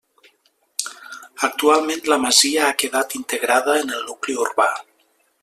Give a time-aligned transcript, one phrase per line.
[1.47, 4.69] Actualment la masia ha quedat integrada en el nucli urbà.